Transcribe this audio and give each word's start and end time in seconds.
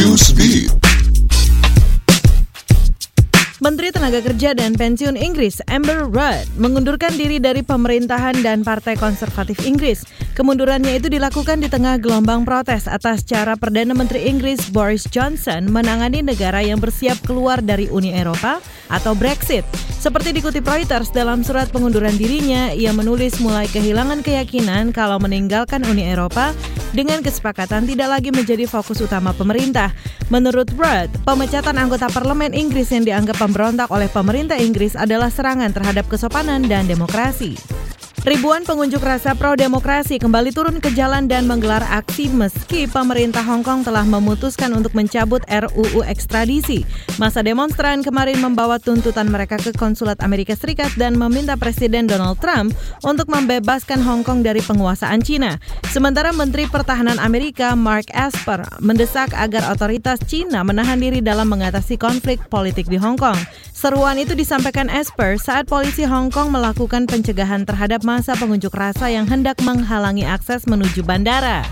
Newsbeat. 0.00 0.72
Menteri 3.60 3.92
Tenaga 3.92 4.24
Kerja 4.24 4.56
dan 4.56 4.72
Pensiun 4.72 5.12
Inggris 5.12 5.60
Amber 5.68 6.08
Rudd 6.08 6.48
mengundurkan 6.56 7.12
diri 7.20 7.36
dari 7.36 7.60
pemerintahan 7.60 8.40
dan 8.40 8.64
Partai 8.64 8.96
Konservatif 8.96 9.60
Inggris. 9.68 10.08
Kemundurannya 10.32 10.96
itu 10.96 11.12
dilakukan 11.12 11.60
di 11.60 11.68
tengah 11.68 12.00
gelombang 12.00 12.48
protes 12.48 12.88
atas 12.88 13.28
cara 13.28 13.60
Perdana 13.60 13.92
Menteri 13.92 14.24
Inggris 14.24 14.72
Boris 14.72 15.04
Johnson 15.04 15.68
menangani 15.68 16.24
negara 16.24 16.64
yang 16.64 16.80
bersiap 16.80 17.20
keluar 17.28 17.60
dari 17.60 17.92
Uni 17.92 18.16
Eropa 18.16 18.64
atau 18.88 19.12
Brexit. 19.12 19.68
Seperti 20.00 20.32
dikutip 20.32 20.64
Reuters 20.64 21.12
dalam 21.12 21.44
surat 21.44 21.68
pengunduran 21.68 22.16
dirinya, 22.16 22.72
ia 22.72 22.96
menulis 22.96 23.36
mulai 23.36 23.68
kehilangan 23.68 24.24
keyakinan 24.24 24.96
kalau 24.96 25.20
meninggalkan 25.20 25.84
Uni 25.84 26.08
Eropa 26.08 26.56
dengan 26.90 27.22
kesepakatan 27.22 27.86
tidak 27.86 28.08
lagi 28.10 28.30
menjadi 28.34 28.66
fokus 28.66 29.02
utama 29.02 29.30
pemerintah. 29.34 29.94
Menurut 30.30 30.70
Rudd, 30.74 31.10
pemecatan 31.26 31.76
anggota 31.78 32.06
parlemen 32.10 32.54
Inggris 32.54 32.90
yang 32.94 33.06
dianggap 33.06 33.38
pemberontak 33.38 33.90
oleh 33.90 34.06
pemerintah 34.10 34.58
Inggris 34.58 34.94
adalah 34.94 35.30
serangan 35.30 35.70
terhadap 35.74 36.06
kesopanan 36.06 36.66
dan 36.66 36.86
demokrasi. 36.86 37.58
Ribuan 38.20 38.68
pengunjuk 38.68 39.00
rasa 39.00 39.32
pro-demokrasi 39.32 40.20
kembali 40.20 40.52
turun 40.52 40.76
ke 40.76 40.92
jalan 40.92 41.24
dan 41.24 41.48
menggelar 41.48 41.80
aksi 41.88 42.28
meski 42.28 42.84
pemerintah 42.84 43.40
Hong 43.40 43.64
Kong 43.64 43.80
telah 43.80 44.04
memutuskan 44.04 44.76
untuk 44.76 44.92
mencabut 44.92 45.40
RUU 45.48 46.04
ekstradisi. 46.04 46.84
Masa 47.16 47.40
demonstran 47.40 48.04
kemarin 48.04 48.36
membawa 48.44 48.76
tuntutan 48.76 49.32
mereka 49.32 49.56
ke 49.56 49.72
konsulat 49.72 50.20
Amerika 50.20 50.52
Serikat 50.52 50.92
dan 51.00 51.16
meminta 51.16 51.56
Presiden 51.56 52.04
Donald 52.04 52.36
Trump 52.44 52.76
untuk 53.08 53.24
membebaskan 53.32 54.04
Hong 54.04 54.20
Kong 54.20 54.44
dari 54.44 54.60
penguasaan 54.60 55.24
Cina. 55.24 55.56
Sementara 55.88 56.28
Menteri 56.36 56.68
Pertahanan 56.68 57.16
Amerika 57.16 57.72
Mark 57.72 58.12
Esper 58.12 58.68
mendesak 58.84 59.32
agar 59.32 59.64
otoritas 59.72 60.20
Cina 60.28 60.60
menahan 60.60 61.00
diri 61.00 61.24
dalam 61.24 61.48
mengatasi 61.48 61.96
konflik 61.96 62.36
politik 62.52 62.84
di 62.84 63.00
Hong 63.00 63.16
Kong. 63.16 63.40
Seruan 63.72 64.20
itu 64.20 64.36
disampaikan 64.36 64.92
Esper 64.92 65.40
saat 65.40 65.64
polisi 65.64 66.04
Hong 66.04 66.28
Kong 66.28 66.52
melakukan 66.52 67.08
pencegahan 67.08 67.64
terhadap 67.64 68.04
masa 68.10 68.34
pengunjuk 68.34 68.74
rasa 68.74 69.06
yang 69.06 69.22
hendak 69.30 69.62
menghalangi 69.62 70.26
akses 70.26 70.66
menuju 70.66 71.06
bandara. 71.06 71.62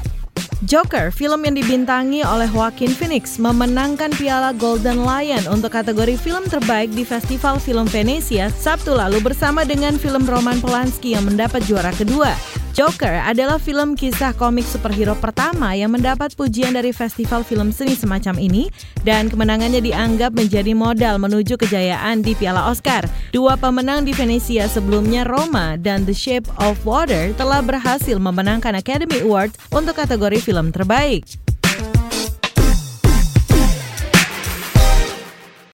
Joker, 0.71 1.11
film 1.11 1.43
yang 1.43 1.59
dibintangi 1.59 2.23
oleh 2.23 2.47
Joaquin 2.51 2.95
Phoenix, 2.95 3.43
memenangkan 3.43 4.15
piala 4.15 4.55
Golden 4.55 5.03
Lion 5.03 5.43
untuk 5.51 5.75
kategori 5.75 6.15
film 6.15 6.47
terbaik 6.47 6.95
di 6.95 7.03
Festival 7.03 7.59
Film 7.59 7.91
Venesia 7.91 8.51
Sabtu 8.55 8.95
lalu 8.95 9.19
bersama 9.19 9.67
dengan 9.67 9.99
film 9.99 10.23
Roman 10.27 10.63
Polanski 10.63 11.19
yang 11.19 11.27
mendapat 11.27 11.63
juara 11.67 11.91
kedua. 11.91 12.31
Joker 12.79 13.11
adalah 13.27 13.59
film 13.59 13.99
kisah 13.99 14.31
komik 14.39 14.63
superhero 14.63 15.19
pertama 15.19 15.75
yang 15.75 15.91
mendapat 15.91 16.39
pujian 16.39 16.79
dari 16.79 16.95
festival 16.95 17.43
film 17.43 17.75
seni 17.75 17.99
semacam 17.99 18.39
ini 18.39 18.71
dan 19.03 19.27
kemenangannya 19.27 19.83
dianggap 19.83 20.31
menjadi 20.31 20.79
modal 20.79 21.19
menuju 21.19 21.59
kejayaan 21.59 22.23
di 22.23 22.39
Piala 22.39 22.71
Oscar. 22.71 23.03
Dua 23.35 23.59
pemenang 23.59 24.07
di 24.07 24.15
Venesia 24.15 24.71
sebelumnya 24.71 25.27
Roma 25.27 25.75
dan 25.75 26.07
The 26.07 26.15
Shape 26.15 26.47
of 26.63 26.79
Water 26.87 27.35
telah 27.35 27.67
berhasil 27.67 28.15
memenangkan 28.15 28.79
Academy 28.79 29.27
Award 29.27 29.59
untuk 29.75 29.99
kategori 29.99 30.39
film 30.39 30.71
terbaik. 30.71 31.48